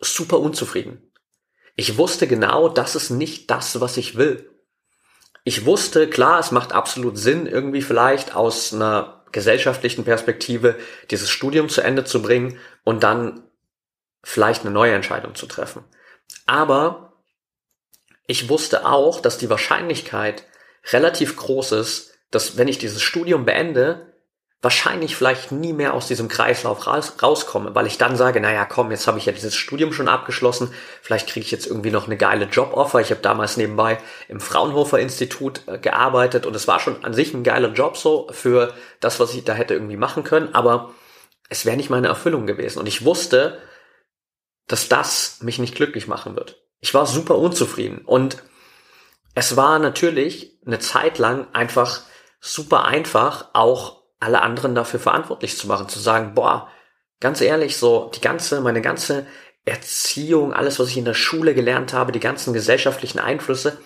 super 0.00 0.40
unzufrieden. 0.40 1.07
Ich 1.80 1.96
wusste 1.96 2.26
genau, 2.26 2.68
das 2.68 2.96
ist 2.96 3.10
nicht 3.10 3.52
das, 3.52 3.80
was 3.80 3.98
ich 3.98 4.16
will. 4.16 4.50
Ich 5.44 5.64
wusste, 5.64 6.10
klar, 6.10 6.40
es 6.40 6.50
macht 6.50 6.72
absolut 6.72 7.16
Sinn, 7.16 7.46
irgendwie 7.46 7.82
vielleicht 7.82 8.34
aus 8.34 8.74
einer 8.74 9.22
gesellschaftlichen 9.30 10.02
Perspektive 10.02 10.74
dieses 11.12 11.30
Studium 11.30 11.68
zu 11.68 11.80
Ende 11.80 12.02
zu 12.02 12.20
bringen 12.20 12.58
und 12.82 13.04
dann 13.04 13.44
vielleicht 14.24 14.62
eine 14.62 14.72
neue 14.72 14.92
Entscheidung 14.92 15.36
zu 15.36 15.46
treffen. 15.46 15.84
Aber 16.46 17.12
ich 18.26 18.48
wusste 18.48 18.84
auch, 18.84 19.20
dass 19.20 19.38
die 19.38 19.48
Wahrscheinlichkeit 19.48 20.48
relativ 20.90 21.36
groß 21.36 21.70
ist, 21.72 22.18
dass 22.32 22.56
wenn 22.56 22.66
ich 22.66 22.78
dieses 22.78 23.02
Studium 23.02 23.44
beende, 23.44 24.14
wahrscheinlich 24.60 25.14
vielleicht 25.14 25.52
nie 25.52 25.72
mehr 25.72 25.94
aus 25.94 26.08
diesem 26.08 26.26
Kreislauf 26.26 26.86
raus, 26.88 27.14
rauskomme, 27.22 27.76
weil 27.76 27.86
ich 27.86 27.96
dann 27.96 28.16
sage, 28.16 28.40
naja, 28.40 28.64
komm, 28.64 28.90
jetzt 28.90 29.06
habe 29.06 29.18
ich 29.18 29.26
ja 29.26 29.32
dieses 29.32 29.54
Studium 29.54 29.92
schon 29.92 30.08
abgeschlossen, 30.08 30.74
vielleicht 31.00 31.28
kriege 31.28 31.44
ich 31.44 31.52
jetzt 31.52 31.66
irgendwie 31.66 31.92
noch 31.92 32.06
eine 32.06 32.16
geile 32.16 32.46
Joboffer. 32.46 33.00
Ich 33.00 33.10
habe 33.10 33.20
damals 33.20 33.56
nebenbei 33.56 33.98
im 34.26 34.40
Fraunhofer 34.40 34.98
Institut 34.98 35.62
äh, 35.66 35.78
gearbeitet 35.78 36.44
und 36.44 36.56
es 36.56 36.66
war 36.66 36.80
schon 36.80 37.04
an 37.04 37.14
sich 37.14 37.32
ein 37.34 37.44
geiler 37.44 37.72
Job 37.72 37.96
so 37.96 38.28
für 38.32 38.74
das, 38.98 39.20
was 39.20 39.32
ich 39.34 39.44
da 39.44 39.54
hätte 39.54 39.74
irgendwie 39.74 39.96
machen 39.96 40.24
können, 40.24 40.54
aber 40.54 40.92
es 41.48 41.64
wäre 41.64 41.76
nicht 41.76 41.90
meine 41.90 42.08
Erfüllung 42.08 42.46
gewesen 42.46 42.80
und 42.80 42.86
ich 42.86 43.04
wusste, 43.04 43.58
dass 44.66 44.88
das 44.88 45.38
mich 45.40 45.60
nicht 45.60 45.76
glücklich 45.76 46.08
machen 46.08 46.34
wird. 46.34 46.60
Ich 46.80 46.94
war 46.94 47.06
super 47.06 47.36
unzufrieden 47.36 48.02
und 48.04 48.42
es 49.34 49.56
war 49.56 49.78
natürlich 49.78 50.58
eine 50.66 50.80
Zeit 50.80 51.18
lang 51.18 51.46
einfach 51.52 52.00
super 52.40 52.84
einfach, 52.84 53.50
auch 53.52 53.97
alle 54.20 54.42
anderen 54.42 54.74
dafür 54.74 55.00
verantwortlich 55.00 55.56
zu 55.56 55.66
machen, 55.66 55.88
zu 55.88 55.98
sagen, 55.98 56.34
boah, 56.34 56.68
ganz 57.20 57.40
ehrlich, 57.40 57.76
so 57.76 58.10
die 58.14 58.20
ganze, 58.20 58.60
meine 58.60 58.80
ganze 58.80 59.26
Erziehung, 59.64 60.52
alles, 60.52 60.78
was 60.78 60.88
ich 60.88 60.96
in 60.96 61.04
der 61.04 61.14
Schule 61.14 61.54
gelernt 61.54 61.92
habe, 61.92 62.12
die 62.12 62.20
ganzen 62.20 62.52
gesellschaftlichen 62.52 63.18
Einflüsse, 63.18 63.78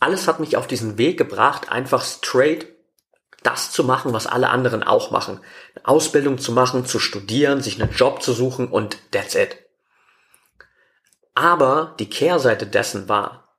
alles 0.00 0.26
hat 0.26 0.40
mich 0.40 0.56
auf 0.56 0.66
diesen 0.66 0.98
Weg 0.98 1.18
gebracht, 1.18 1.70
einfach 1.70 2.04
straight 2.04 2.66
das 3.42 3.70
zu 3.70 3.84
machen, 3.84 4.12
was 4.12 4.26
alle 4.26 4.50
anderen 4.50 4.82
auch 4.82 5.10
machen. 5.10 5.40
Eine 5.74 5.88
Ausbildung 5.88 6.38
zu 6.38 6.52
machen, 6.52 6.84
zu 6.84 6.98
studieren, 6.98 7.62
sich 7.62 7.80
einen 7.80 7.92
Job 7.92 8.22
zu 8.22 8.32
suchen 8.32 8.68
und 8.68 8.98
that's 9.12 9.34
it. 9.34 9.56
Aber 11.34 11.94
die 11.98 12.10
Kehrseite 12.10 12.66
dessen 12.66 13.08
war, 13.08 13.56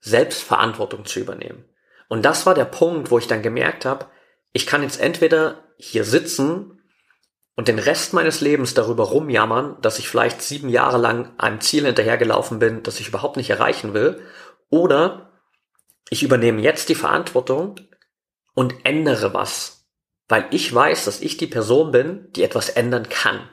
Selbstverantwortung 0.00 1.04
zu 1.04 1.20
übernehmen. 1.20 1.64
Und 2.08 2.24
das 2.24 2.46
war 2.46 2.54
der 2.54 2.64
Punkt, 2.64 3.10
wo 3.10 3.18
ich 3.18 3.28
dann 3.28 3.42
gemerkt 3.42 3.84
habe, 3.84 4.06
ich 4.52 4.66
kann 4.66 4.82
jetzt 4.82 5.00
entweder 5.00 5.64
hier 5.76 6.04
sitzen 6.04 6.82
und 7.56 7.68
den 7.68 7.78
Rest 7.78 8.12
meines 8.12 8.40
Lebens 8.40 8.74
darüber 8.74 9.04
rumjammern, 9.04 9.80
dass 9.82 9.98
ich 9.98 10.08
vielleicht 10.08 10.42
sieben 10.42 10.68
Jahre 10.68 10.98
lang 10.98 11.32
einem 11.38 11.60
Ziel 11.60 11.84
hinterhergelaufen 11.86 12.58
bin, 12.58 12.82
das 12.82 13.00
ich 13.00 13.08
überhaupt 13.08 13.36
nicht 13.36 13.50
erreichen 13.50 13.94
will, 13.94 14.20
oder 14.68 15.30
ich 16.08 16.22
übernehme 16.22 16.60
jetzt 16.60 16.88
die 16.88 16.94
Verantwortung 16.94 17.76
und 18.54 18.74
ändere 18.84 19.34
was, 19.34 19.86
weil 20.28 20.46
ich 20.50 20.72
weiß, 20.74 21.04
dass 21.04 21.20
ich 21.20 21.36
die 21.36 21.46
Person 21.46 21.92
bin, 21.92 22.32
die 22.32 22.42
etwas 22.42 22.68
ändern 22.68 23.08
kann. 23.08 23.48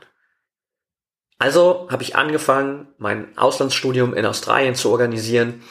Also 1.39 1.87
habe 1.91 2.03
ich 2.03 2.15
angefangen, 2.15 2.87
mein 2.97 3.37
Auslandsstudium 3.37 4.13
in 4.15 4.25
Australien 4.25 4.73
zu 4.73 4.89
organisieren, 4.89 5.63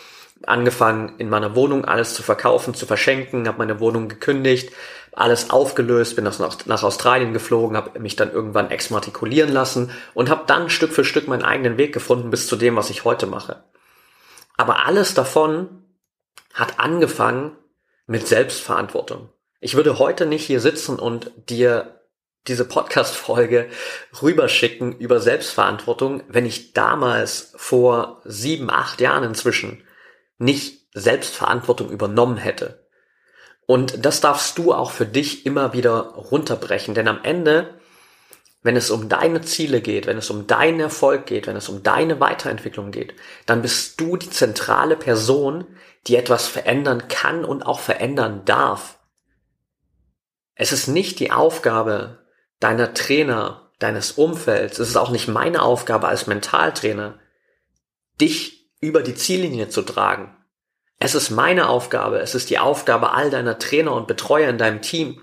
angefangen, 0.44 1.18
in 1.18 1.28
meiner 1.28 1.56
Wohnung 1.56 1.84
alles 1.84 2.14
zu 2.14 2.22
verkaufen, 2.22 2.74
zu 2.74 2.86
verschenken, 2.86 3.48
habe 3.48 3.58
meine 3.58 3.80
Wohnung 3.80 4.08
gekündigt, 4.08 4.72
alles 5.16 5.50
aufgelöst, 5.50 6.14
bin 6.14 6.24
nach, 6.24 6.38
nach 6.66 6.82
Australien 6.82 7.32
geflogen, 7.32 7.76
habe 7.76 7.98
mich 7.98 8.16
dann 8.16 8.32
irgendwann 8.32 8.70
exmatrikulieren 8.70 9.50
lassen 9.52 9.90
und 10.14 10.28
habe 10.28 10.44
dann 10.46 10.70
Stück 10.70 10.92
für 10.92 11.04
Stück 11.04 11.26
meinen 11.26 11.42
eigenen 11.42 11.78
Weg 11.78 11.92
gefunden 11.92 12.30
bis 12.30 12.46
zu 12.46 12.56
dem, 12.56 12.76
was 12.76 12.90
ich 12.90 13.04
heute 13.04 13.26
mache. 13.26 13.64
Aber 14.56 14.86
alles 14.86 15.14
davon 15.14 15.84
hat 16.52 16.78
angefangen 16.78 17.56
mit 18.06 18.28
Selbstverantwortung. 18.28 19.30
Ich 19.60 19.74
würde 19.74 19.98
heute 19.98 20.26
nicht 20.26 20.44
hier 20.44 20.60
sitzen 20.60 20.98
und 20.98 21.32
dir 21.48 22.00
diese 22.46 22.66
Podcast-Folge 22.66 23.68
rüberschicken 24.22 24.96
über 24.96 25.18
Selbstverantwortung, 25.18 26.22
wenn 26.28 26.46
ich 26.46 26.74
damals 26.74 27.52
vor 27.56 28.20
sieben, 28.24 28.70
acht 28.70 29.00
Jahren 29.00 29.24
inzwischen 29.24 29.82
nicht 30.38 30.88
Selbstverantwortung 30.92 31.90
übernommen 31.90 32.36
hätte. 32.36 32.85
Und 33.66 34.04
das 34.04 34.20
darfst 34.20 34.58
du 34.58 34.72
auch 34.72 34.92
für 34.92 35.06
dich 35.06 35.44
immer 35.44 35.72
wieder 35.72 36.14
runterbrechen, 36.14 36.94
denn 36.94 37.08
am 37.08 37.20
Ende, 37.24 37.74
wenn 38.62 38.76
es 38.76 38.90
um 38.90 39.08
deine 39.08 39.42
Ziele 39.42 39.80
geht, 39.80 40.06
wenn 40.06 40.18
es 40.18 40.30
um 40.30 40.46
deinen 40.46 40.80
Erfolg 40.80 41.26
geht, 41.26 41.46
wenn 41.48 41.56
es 41.56 41.68
um 41.68 41.82
deine 41.82 42.20
Weiterentwicklung 42.20 42.92
geht, 42.92 43.14
dann 43.44 43.62
bist 43.62 44.00
du 44.00 44.16
die 44.16 44.30
zentrale 44.30 44.96
Person, 44.96 45.66
die 46.06 46.16
etwas 46.16 46.46
verändern 46.46 47.08
kann 47.08 47.44
und 47.44 47.64
auch 47.64 47.80
verändern 47.80 48.42
darf. 48.44 48.98
Es 50.54 50.72
ist 50.72 50.86
nicht 50.86 51.18
die 51.18 51.32
Aufgabe 51.32 52.24
deiner 52.60 52.94
Trainer, 52.94 53.72
deines 53.78 54.12
Umfelds, 54.12 54.78
es 54.78 54.90
ist 54.90 54.96
auch 54.96 55.10
nicht 55.10 55.28
meine 55.28 55.62
Aufgabe 55.62 56.08
als 56.08 56.26
Mentaltrainer, 56.26 57.18
dich 58.20 58.70
über 58.80 59.02
die 59.02 59.14
Ziellinie 59.14 59.68
zu 59.68 59.82
tragen. 59.82 60.35
Es 60.98 61.14
ist 61.14 61.30
meine 61.30 61.68
Aufgabe, 61.68 62.20
es 62.20 62.34
ist 62.34 62.50
die 62.50 62.58
Aufgabe 62.58 63.12
all 63.12 63.30
deiner 63.30 63.58
Trainer 63.58 63.92
und 63.92 64.06
Betreuer 64.06 64.48
in 64.48 64.58
deinem 64.58 64.80
Team, 64.80 65.22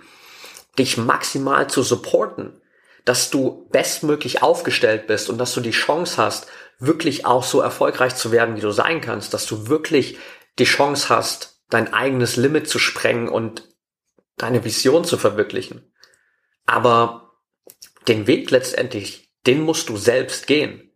dich 0.78 0.98
maximal 0.98 1.70
zu 1.70 1.84
supporten, 1.84 2.62
dass 3.06 3.30
du 3.30 3.68
bestmöglich 3.72 4.42
aufgestellt 4.42 5.08
bist 5.08 5.30
und 5.30 5.38
dass 5.38 5.54
du 5.54 5.62
die 5.62 5.72
Chance 5.72 6.18
hast, 6.18 6.48
wirklich 6.80 7.26
auch 7.26 7.44
so 7.44 7.62
erfolgreich 7.62 8.16
zu 8.16 8.32
werden, 8.32 8.56
wie 8.56 8.62
du 8.62 8.72
sein 8.72 9.02
kannst, 9.02 9.34
dass 9.34 9.46
du 9.46 9.68
wirklich 9.68 10.18
die 10.60 10.66
Chance 10.66 11.10
hast, 11.10 11.62
dein 11.70 11.94
eigenes 11.94 12.36
Limit 12.36 12.70
zu 12.70 12.80
sprengen 12.80 13.30
und 13.30 13.68
deine 14.38 14.64
Vision 14.64 15.06
zu 15.06 15.18
verwirklichen. 15.18 15.92
Aber 16.66 17.32
den 18.08 18.28
Weg 18.28 18.52
letztendlich, 18.52 19.32
den 19.46 19.62
musst 19.62 19.90
du 19.90 19.98
selbst 19.98 20.48
gehen. 20.48 20.92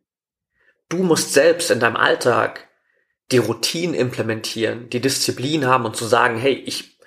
Du 0.89 0.97
musst 0.97 1.33
selbst 1.33 1.71
in 1.71 1.79
deinem 1.79 1.97
Alltag 1.97 2.66
die 3.31 3.37
Routinen 3.37 3.93
implementieren, 3.93 4.89
die 4.89 5.01
Disziplin 5.01 5.65
haben 5.65 5.85
und 5.85 5.95
zu 5.95 6.05
sagen, 6.05 6.37
hey, 6.37 6.53
ich 6.53 6.97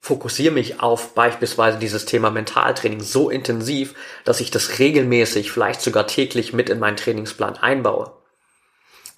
fokussiere 0.00 0.52
mich 0.52 0.80
auf 0.80 1.14
beispielsweise 1.14 1.78
dieses 1.78 2.04
Thema 2.04 2.30
Mentaltraining 2.30 3.00
so 3.00 3.30
intensiv, 3.30 3.94
dass 4.24 4.40
ich 4.40 4.50
das 4.50 4.78
regelmäßig, 4.78 5.50
vielleicht 5.50 5.80
sogar 5.80 6.06
täglich 6.06 6.52
mit 6.52 6.68
in 6.68 6.78
meinen 6.78 6.96
Trainingsplan 6.96 7.56
einbaue. 7.56 8.12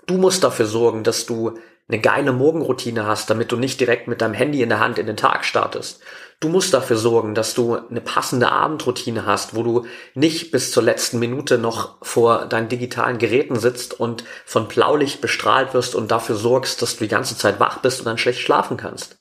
Du 0.06 0.16
musst 0.16 0.44
dafür 0.44 0.66
sorgen, 0.66 1.02
dass 1.02 1.26
du 1.26 1.58
eine 1.88 2.00
geile 2.00 2.32
Morgenroutine 2.32 3.06
hast, 3.06 3.30
damit 3.30 3.52
du 3.52 3.56
nicht 3.56 3.80
direkt 3.80 4.08
mit 4.08 4.20
deinem 4.20 4.34
Handy 4.34 4.62
in 4.62 4.68
der 4.68 4.80
Hand 4.80 4.98
in 4.98 5.06
den 5.06 5.16
Tag 5.16 5.44
startest. 5.44 6.00
Du 6.40 6.48
musst 6.48 6.74
dafür 6.74 6.98
sorgen, 6.98 7.34
dass 7.34 7.54
du 7.54 7.76
eine 7.76 8.02
passende 8.02 8.52
Abendroutine 8.52 9.24
hast, 9.24 9.56
wo 9.56 9.62
du 9.62 9.86
nicht 10.14 10.50
bis 10.50 10.70
zur 10.70 10.82
letzten 10.82 11.18
Minute 11.18 11.56
noch 11.56 11.96
vor 12.02 12.44
deinen 12.46 12.68
digitalen 12.68 13.16
Geräten 13.18 13.58
sitzt 13.58 13.98
und 13.98 14.24
von 14.44 14.68
Blaulicht 14.68 15.22
bestrahlt 15.22 15.72
wirst 15.72 15.94
und 15.94 16.10
dafür 16.10 16.36
sorgst, 16.36 16.82
dass 16.82 16.96
du 16.96 17.04
die 17.04 17.08
ganze 17.08 17.38
Zeit 17.38 17.58
wach 17.58 17.78
bist 17.78 18.00
und 18.00 18.06
dann 18.06 18.18
schlecht 18.18 18.40
schlafen 18.40 18.76
kannst. 18.76 19.18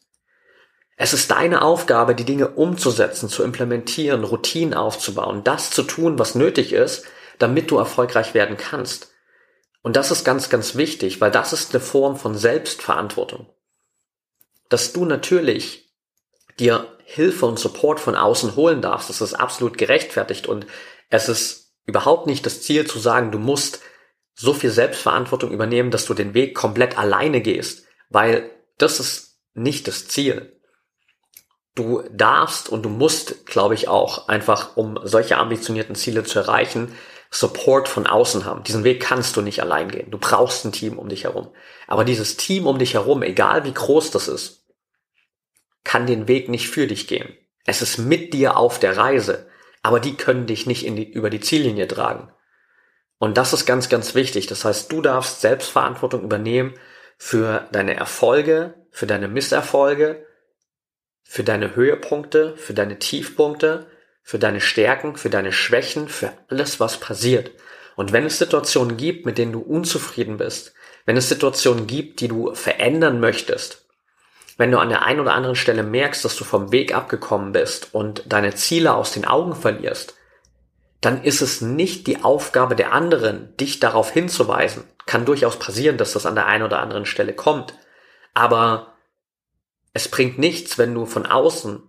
Es 0.97 1.13
ist 1.13 1.31
deine 1.31 1.61
Aufgabe, 1.61 2.15
die 2.15 2.25
Dinge 2.25 2.49
umzusetzen, 2.49 3.29
zu 3.29 3.43
implementieren, 3.43 4.23
Routinen 4.23 4.73
aufzubauen, 4.73 5.43
das 5.43 5.71
zu 5.71 5.83
tun, 5.83 6.19
was 6.19 6.35
nötig 6.35 6.73
ist, 6.73 7.05
damit 7.39 7.71
du 7.71 7.77
erfolgreich 7.77 8.33
werden 8.33 8.57
kannst. 8.57 9.13
Und 9.81 9.95
das 9.95 10.11
ist 10.11 10.23
ganz, 10.23 10.49
ganz 10.49 10.75
wichtig, 10.75 11.21
weil 11.21 11.31
das 11.31 11.53
ist 11.53 11.73
eine 11.73 11.83
Form 11.83 12.17
von 12.17 12.35
Selbstverantwortung. 12.35 13.47
Dass 14.69 14.93
du 14.93 15.05
natürlich 15.05 15.93
dir 16.59 16.94
Hilfe 17.05 17.45
und 17.45 17.59
Support 17.59 17.99
von 17.99 18.15
außen 18.15 18.55
holen 18.55 18.81
darfst, 18.81 19.09
das 19.09 19.21
ist 19.21 19.35
absolut 19.35 19.77
gerechtfertigt 19.77 20.47
und 20.47 20.65
es 21.09 21.29
ist 21.29 21.73
überhaupt 21.85 22.27
nicht 22.27 22.45
das 22.45 22.61
Ziel 22.63 22.87
zu 22.87 22.99
sagen, 22.99 23.31
du 23.31 23.37
musst 23.37 23.81
so 24.33 24.53
viel 24.53 24.71
Selbstverantwortung 24.71 25.51
übernehmen, 25.51 25.91
dass 25.91 26.05
du 26.05 26.13
den 26.13 26.33
Weg 26.33 26.55
komplett 26.55 26.97
alleine 26.97 27.41
gehst, 27.41 27.85
weil 28.09 28.49
das 28.77 28.99
ist 28.99 29.39
nicht 29.53 29.87
das 29.87 30.07
Ziel. 30.07 30.59
Du 31.75 32.03
darfst 32.11 32.69
und 32.69 32.83
du 32.83 32.89
musst, 32.89 33.45
glaube 33.45 33.75
ich, 33.75 33.87
auch 33.87 34.27
einfach, 34.27 34.75
um 34.75 34.99
solche 35.03 35.37
ambitionierten 35.37 35.95
Ziele 35.95 36.23
zu 36.23 36.39
erreichen, 36.39 36.95
Support 37.31 37.87
von 37.87 38.07
außen 38.07 38.45
haben. 38.45 38.63
Diesen 38.63 38.83
Weg 38.83 39.01
kannst 39.01 39.35
du 39.35 39.41
nicht 39.41 39.61
allein 39.61 39.89
gehen. 39.89 40.09
Du 40.09 40.17
brauchst 40.17 40.63
ein 40.65 40.71
Team 40.71 40.97
um 40.97 41.09
dich 41.09 41.25
herum. 41.25 41.49
Aber 41.87 42.05
dieses 42.05 42.37
Team 42.37 42.65
um 42.65 42.79
dich 42.79 42.93
herum, 42.93 43.23
egal 43.23 43.65
wie 43.65 43.73
groß 43.73 44.11
das 44.11 44.27
ist, 44.27 44.64
kann 45.85 46.05
den 46.05 46.27
Weg 46.27 46.49
nicht 46.49 46.69
für 46.69 46.87
dich 46.87 47.07
gehen. 47.07 47.37
Es 47.65 47.81
ist 47.81 47.97
mit 47.97 48.33
dir 48.33 48.57
auf 48.57 48.79
der 48.79 48.97
Reise, 48.97 49.47
aber 49.81 50.01
die 50.01 50.17
können 50.17 50.47
dich 50.47 50.65
nicht 50.65 50.83
die, 50.83 51.09
über 51.09 51.29
die 51.29 51.39
Ziellinie 51.39 51.87
tragen. 51.87 52.31
Und 53.17 53.37
das 53.37 53.53
ist 53.53 53.65
ganz, 53.65 53.87
ganz 53.87 54.13
wichtig. 54.13 54.47
Das 54.47 54.65
heißt, 54.65 54.91
du 54.91 55.01
darfst 55.01 55.41
Selbstverantwortung 55.41 56.23
übernehmen 56.23 56.73
für 57.17 57.67
deine 57.71 57.95
Erfolge, 57.95 58.73
für 58.91 59.07
deine 59.07 59.27
Misserfolge, 59.29 60.25
für 61.23 61.43
deine 61.43 61.75
Höhepunkte, 61.75 62.57
für 62.57 62.73
deine 62.73 62.99
Tiefpunkte, 62.99 63.87
für 64.21 64.39
deine 64.39 64.61
Stärken, 64.61 65.15
für 65.15 65.29
deine 65.29 65.51
Schwächen, 65.51 66.09
für 66.09 66.33
alles, 66.49 66.79
was 66.79 66.99
passiert. 66.99 67.51
Und 67.95 68.11
wenn 68.11 68.25
es 68.25 68.37
Situationen 68.37 68.97
gibt, 68.97 69.25
mit 69.25 69.37
denen 69.37 69.53
du 69.53 69.61
unzufrieden 69.61 70.37
bist, 70.37 70.73
wenn 71.05 71.15
es 71.15 71.29
Situationen 71.29 71.87
gibt, 71.87 72.19
die 72.19 72.27
du 72.27 72.53
verändern 72.53 73.19
möchtest, 73.19 73.84
wenn 74.57 74.71
du 74.71 74.79
an 74.79 74.89
der 74.89 75.03
einen 75.03 75.19
oder 75.19 75.33
anderen 75.33 75.55
Stelle 75.55 75.83
merkst, 75.83 76.23
dass 76.23 76.35
du 76.35 76.43
vom 76.43 76.71
Weg 76.71 76.95
abgekommen 76.95 77.51
bist 77.51 77.93
und 77.93 78.23
deine 78.27 78.55
Ziele 78.55 78.93
aus 78.93 79.11
den 79.11 79.25
Augen 79.25 79.55
verlierst, 79.55 80.15
dann 81.01 81.23
ist 81.23 81.41
es 81.41 81.61
nicht 81.61 82.07
die 82.07 82.23
Aufgabe 82.23 82.75
der 82.75 82.93
anderen, 82.93 83.55
dich 83.57 83.79
darauf 83.79 84.11
hinzuweisen. 84.11 84.85
Kann 85.05 85.25
durchaus 85.25 85.59
passieren, 85.59 85.97
dass 85.97 86.13
das 86.13 86.25
an 86.25 86.35
der 86.35 86.47
einen 86.47 86.63
oder 86.63 86.79
anderen 86.79 87.05
Stelle 87.05 87.33
kommt. 87.33 87.75
Aber 88.33 88.93
es 89.93 90.07
bringt 90.07 90.39
nichts, 90.39 90.77
wenn 90.77 90.93
du 90.93 91.05
von 91.05 91.25
außen 91.25 91.83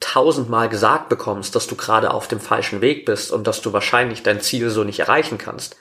tausendmal 0.00 0.68
gesagt 0.68 1.08
bekommst, 1.08 1.54
dass 1.54 1.66
du 1.66 1.76
gerade 1.76 2.12
auf 2.12 2.28
dem 2.28 2.40
falschen 2.40 2.80
Weg 2.80 3.04
bist 3.04 3.32
und 3.32 3.46
dass 3.46 3.62
du 3.62 3.72
wahrscheinlich 3.72 4.22
dein 4.22 4.40
Ziel 4.40 4.70
so 4.70 4.84
nicht 4.84 5.00
erreichen 5.00 5.38
kannst. 5.38 5.76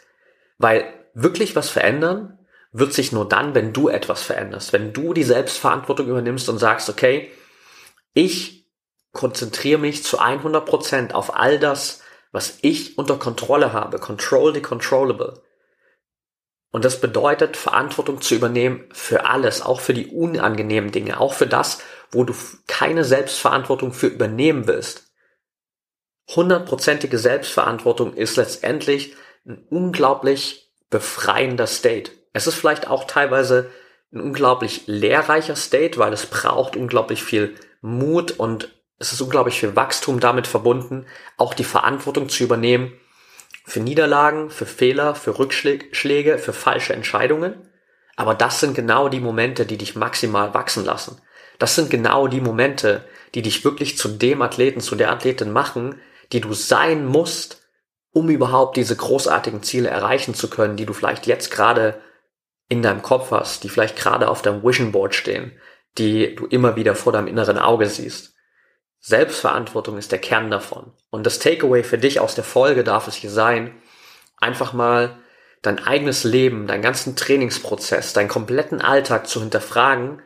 Weil 0.57 0.85
wirklich 1.13 1.55
was 1.55 1.69
verändern 1.69 2.39
wird 2.77 2.93
sich 2.93 3.13
nur 3.13 3.27
dann, 3.27 3.55
wenn 3.55 3.71
du 3.71 3.87
etwas 3.87 4.21
veränderst. 4.21 4.73
Wenn 4.73 4.91
du 4.91 5.13
die 5.13 5.23
Selbstverantwortung 5.23 6.09
übernimmst 6.09 6.49
und 6.49 6.57
sagst, 6.57 6.89
okay, 6.89 7.31
ich 8.13 8.69
konzentriere 9.13 9.79
mich 9.79 10.03
zu 10.03 10.19
100 10.19 10.65
Prozent 10.65 11.15
auf 11.15 11.37
all 11.37 11.57
das, 11.57 12.01
was 12.33 12.57
ich 12.63 12.97
unter 12.97 13.17
Kontrolle 13.17 13.71
habe. 13.71 13.97
Control 13.97 14.53
the 14.53 14.61
controllable. 14.61 15.41
Und 16.71 16.83
das 16.83 16.99
bedeutet, 16.99 17.55
Verantwortung 17.55 18.19
zu 18.19 18.35
übernehmen 18.35 18.89
für 18.91 19.25
alles, 19.25 19.61
auch 19.61 19.79
für 19.79 19.93
die 19.93 20.07
unangenehmen 20.07 20.91
Dinge, 20.91 21.21
auch 21.21 21.33
für 21.33 21.47
das, 21.47 21.81
wo 22.11 22.25
du 22.25 22.35
keine 22.67 23.05
Selbstverantwortung 23.05 23.93
für 23.93 24.07
übernehmen 24.07 24.67
willst. 24.67 25.13
Hundertprozentige 26.35 27.19
Selbstverantwortung 27.19 28.13
ist 28.15 28.35
letztendlich 28.35 29.15
ein 29.45 29.65
unglaublich 29.69 30.73
befreiender 30.89 31.67
State. 31.67 32.11
Es 32.35 32.47
ist 32.47 32.55
vielleicht 32.55 32.87
auch 32.89 33.05
teilweise 33.05 33.71
ein 34.11 34.19
unglaublich 34.19 34.83
lehrreicher 34.87 35.55
State, 35.55 35.97
weil 35.97 36.11
es 36.11 36.25
braucht 36.25 36.75
unglaublich 36.75 37.23
viel 37.23 37.55
Mut 37.79 38.33
und 38.33 38.75
es 38.99 39.13
ist 39.13 39.21
unglaublich 39.21 39.57
viel 39.57 39.77
Wachstum 39.77 40.19
damit 40.19 40.45
verbunden, 40.45 41.05
auch 41.37 41.53
die 41.53 41.63
Verantwortung 41.63 42.27
zu 42.27 42.43
übernehmen 42.43 42.91
für 43.63 43.79
Niederlagen, 43.79 44.49
für 44.49 44.65
Fehler, 44.65 45.15
für 45.15 45.39
Rückschläge, 45.39 46.37
für 46.37 46.51
falsche 46.51 46.91
Entscheidungen. 46.91 47.69
Aber 48.17 48.35
das 48.35 48.59
sind 48.59 48.75
genau 48.75 49.07
die 49.07 49.21
Momente, 49.21 49.65
die 49.65 49.77
dich 49.77 49.95
maximal 49.95 50.53
wachsen 50.53 50.83
lassen. 50.83 51.21
Das 51.57 51.75
sind 51.75 51.89
genau 51.89 52.27
die 52.27 52.41
Momente, 52.41 53.05
die 53.33 53.43
dich 53.43 53.63
wirklich 53.63 53.97
zu 53.97 54.09
dem 54.09 54.41
Athleten, 54.41 54.81
zu 54.81 54.97
der 54.97 55.09
Athletin 55.09 55.53
machen, 55.53 56.01
die 56.33 56.41
du 56.41 56.51
sein 56.51 57.05
musst, 57.05 57.65
um 58.11 58.29
überhaupt 58.29 58.75
diese 58.75 58.97
großartigen 58.97 59.63
Ziele 59.63 59.87
erreichen 59.87 60.33
zu 60.33 60.49
können, 60.49 60.75
die 60.75 60.85
du 60.85 60.91
vielleicht 60.91 61.27
jetzt 61.27 61.49
gerade 61.49 62.01
in 62.67 62.81
deinem 62.81 63.01
Kopf 63.01 63.31
hast, 63.31 63.63
die 63.63 63.69
vielleicht 63.69 63.95
gerade 63.95 64.29
auf 64.29 64.41
deinem 64.41 64.63
Vision 64.63 64.91
Board 64.91 65.15
stehen, 65.15 65.51
die 65.97 66.35
du 66.35 66.45
immer 66.47 66.75
wieder 66.75 66.95
vor 66.95 67.13
deinem 67.13 67.27
inneren 67.27 67.57
Auge 67.57 67.87
siehst. 67.87 68.33
Selbstverantwortung 68.99 69.97
ist 69.97 70.11
der 70.11 70.19
Kern 70.19 70.49
davon. 70.49 70.91
Und 71.11 71.25
das 71.25 71.39
Takeaway 71.39 71.83
für 71.83 71.97
dich 71.97 72.19
aus 72.19 72.33
der 72.35 72.43
Folge 72.43 72.83
darf 72.83 73.07
es 73.07 73.15
hier 73.15 73.29
sein, 73.29 73.79
einfach 74.37 74.73
mal 74.73 75.19
dein 75.61 75.79
eigenes 75.79 76.23
Leben, 76.23 76.67
deinen 76.67 76.81
ganzen 76.81 77.15
Trainingsprozess, 77.15 78.13
deinen 78.13 78.29
kompletten 78.29 78.81
Alltag 78.81 79.27
zu 79.27 79.39
hinterfragen 79.39 80.21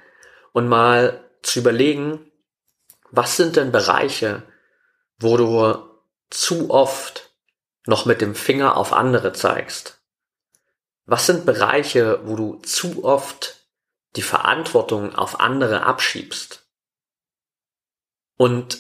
und 0.54 0.68
mal 0.68 1.30
zu 1.42 1.60
überlegen, 1.60 2.32
was 3.12 3.38
sind 3.38 3.56
denn 3.56 3.72
Bereiche, 3.72 4.44
wo 5.20 5.38
du 5.38 5.78
zu 6.30 6.70
oft 6.70 7.32
noch 7.86 8.06
mit 8.06 8.22
dem 8.22 8.36
Finger 8.36 8.78
auf 8.78 8.94
andere 8.94 9.34
zeigst? 9.34 9.99
Was 11.10 11.26
sind 11.26 11.48
Bereiche, 11.48 12.22
wo 12.26 12.36
du 12.36 12.56
zu 12.58 13.04
oft 13.04 13.66
die 14.16 14.22
Verantwortung 14.22 15.16
auf 15.16 15.40
andere 15.40 15.84
abschiebst? 15.84 16.68
Und 18.38 18.78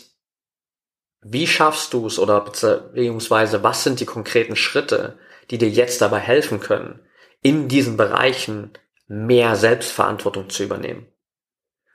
wie 1.21 1.47
schaffst 1.47 1.91
du 1.93 2.05
es 2.05 2.19
oder 2.19 2.39
beziehungsweise 2.41 3.63
was 3.63 3.83
sind 3.83 3.99
die 3.99 4.05
konkreten 4.05 4.55
Schritte, 4.55 5.17
die 5.49 5.57
dir 5.57 5.69
jetzt 5.69 6.01
dabei 6.01 6.19
helfen 6.19 6.59
können, 6.59 6.99
in 7.41 7.67
diesen 7.67 7.97
Bereichen 7.97 8.73
mehr 9.07 9.55
Selbstverantwortung 9.55 10.51
zu 10.51 10.61
übernehmen? 10.61 11.11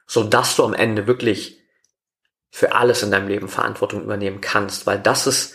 So 0.05 0.25
dass 0.25 0.57
du 0.57 0.64
am 0.64 0.75
Ende 0.75 1.07
wirklich 1.07 1.61
für 2.51 2.75
alles 2.75 3.05
in 3.05 3.12
deinem 3.12 3.29
Leben 3.29 3.49
Verantwortung 3.49 4.03
übernehmen 4.03 4.40
kannst, 4.40 4.85
weil 4.85 4.99
das 4.99 5.29
ist 5.29 5.55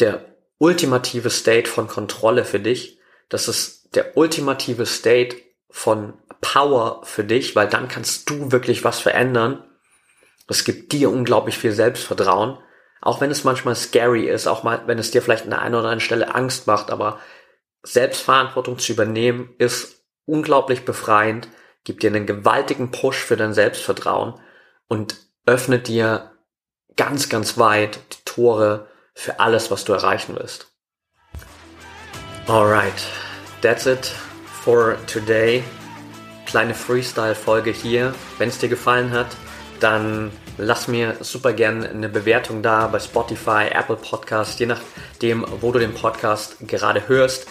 der 0.00 0.24
ultimative 0.58 1.30
State 1.30 1.70
von 1.70 1.86
Kontrolle 1.86 2.44
für 2.44 2.58
dich. 2.58 2.98
Das 3.28 3.46
ist 3.46 3.81
der 3.94 4.16
ultimative 4.16 4.86
State 4.86 5.36
von 5.70 6.14
Power 6.40 7.02
für 7.04 7.24
dich, 7.24 7.56
weil 7.56 7.68
dann 7.68 7.88
kannst 7.88 8.28
du 8.28 8.52
wirklich 8.52 8.84
was 8.84 9.00
verändern. 9.00 9.64
Es 10.48 10.64
gibt 10.64 10.92
dir 10.92 11.10
unglaublich 11.10 11.56
viel 11.56 11.72
Selbstvertrauen, 11.72 12.58
auch 13.00 13.20
wenn 13.20 13.30
es 13.30 13.44
manchmal 13.44 13.74
scary 13.74 14.28
ist, 14.28 14.46
auch 14.46 14.62
mal, 14.62 14.82
wenn 14.86 14.98
es 14.98 15.10
dir 15.10 15.22
vielleicht 15.22 15.44
an 15.44 15.50
der 15.50 15.62
einen 15.62 15.74
oder 15.74 15.84
anderen 15.84 16.00
Stelle 16.00 16.34
Angst 16.34 16.66
macht, 16.66 16.90
aber 16.90 17.20
Selbstverantwortung 17.82 18.78
zu 18.78 18.92
übernehmen 18.92 19.54
ist 19.58 20.04
unglaublich 20.24 20.84
befreiend, 20.84 21.48
gibt 21.84 22.02
dir 22.02 22.10
einen 22.10 22.26
gewaltigen 22.26 22.90
Push 22.90 23.18
für 23.18 23.36
dein 23.36 23.54
Selbstvertrauen 23.54 24.34
und 24.88 25.16
öffnet 25.46 25.88
dir 25.88 26.32
ganz, 26.96 27.28
ganz 27.28 27.58
weit 27.58 27.98
die 28.12 28.24
Tore 28.24 28.88
für 29.14 29.40
alles, 29.40 29.70
was 29.70 29.84
du 29.84 29.92
erreichen 29.92 30.36
willst. 30.38 30.68
Alright, 32.46 33.06
that's 33.62 33.86
it 33.86 34.06
for 34.44 34.96
today. 35.06 35.62
Kleine 36.46 36.74
Freestyle-Folge 36.74 37.70
hier. 37.70 38.14
Wenn 38.38 38.48
es 38.48 38.58
dir 38.58 38.68
gefallen 38.68 39.12
hat, 39.12 39.28
dann 39.80 40.30
lass 40.58 40.88
mir 40.88 41.16
super 41.20 41.52
gerne 41.52 41.88
eine 41.88 42.08
Bewertung 42.08 42.62
da 42.62 42.86
bei 42.88 42.98
Spotify, 42.98 43.68
Apple 43.72 43.96
Podcast, 43.96 44.60
je 44.60 44.66
nachdem, 44.66 45.46
wo 45.60 45.72
du 45.72 45.78
den 45.78 45.94
Podcast 45.94 46.56
gerade 46.66 47.08
hörst. 47.08 47.46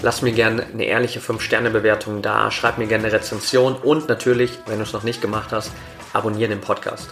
Lass 0.00 0.22
mir 0.22 0.32
gerne 0.32 0.64
eine 0.72 0.84
ehrliche 0.84 1.18
5-Sterne-Bewertung 1.18 2.22
da, 2.22 2.52
schreib 2.52 2.78
mir 2.78 2.86
gerne 2.86 3.08
eine 3.08 3.14
Rezension 3.14 3.74
und 3.74 4.08
natürlich, 4.08 4.52
wenn 4.66 4.76
du 4.76 4.84
es 4.84 4.92
noch 4.92 5.02
nicht 5.02 5.20
gemacht 5.20 5.50
hast, 5.50 5.72
abonniere 6.12 6.50
den 6.50 6.60
Podcast. 6.60 7.08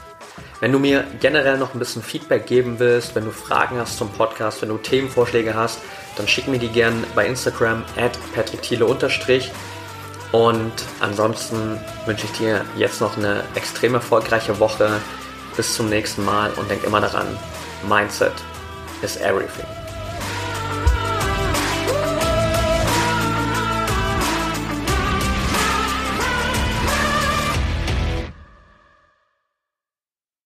Wenn 0.60 0.72
du 0.72 0.78
mir 0.78 1.04
generell 1.20 1.58
noch 1.58 1.74
ein 1.74 1.78
bisschen 1.78 2.02
Feedback 2.02 2.46
geben 2.46 2.78
willst, 2.78 3.14
wenn 3.14 3.26
du 3.26 3.30
Fragen 3.30 3.78
hast 3.78 3.98
zum 3.98 4.10
Podcast, 4.10 4.62
wenn 4.62 4.70
du 4.70 4.78
Themenvorschläge 4.78 5.54
hast, 5.54 5.80
dann 6.16 6.26
schick 6.26 6.48
mir 6.48 6.58
die 6.58 6.68
gerne 6.68 7.04
bei 7.14 7.26
Instagram 7.26 7.84
at 7.96 8.18
patrickthiele 8.34 8.86
und 10.32 10.72
ansonsten 11.00 11.78
wünsche 12.06 12.26
ich 12.26 12.32
dir 12.32 12.64
jetzt 12.76 13.00
noch 13.00 13.16
eine 13.16 13.44
extrem 13.54 13.94
erfolgreiche 13.94 14.58
Woche. 14.58 15.00
Bis 15.56 15.74
zum 15.74 15.88
nächsten 15.88 16.24
Mal 16.24 16.50
und 16.56 16.70
denk 16.70 16.84
immer 16.84 17.00
daran, 17.00 17.26
Mindset 17.88 18.32
is 19.02 19.16
everything. 19.16 19.75